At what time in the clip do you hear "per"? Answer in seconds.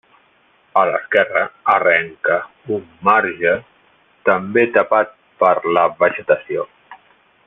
5.45-5.55